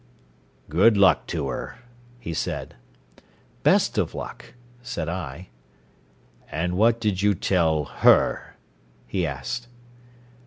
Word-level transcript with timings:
"Good 0.67 0.97
luck 0.97 1.27
to 1.27 1.47
her," 1.49 1.75
he 2.19 2.33
said. 2.33 2.73
"Best 3.61 3.99
of 3.99 4.15
luck," 4.15 4.55
said 4.81 5.07
I. 5.07 5.49
"And 6.49 6.75
what 6.75 6.99
did 6.99 7.21
you 7.21 7.35
tell 7.35 7.83
her?" 7.85 8.55
he 9.05 9.27
asked. 9.27 9.67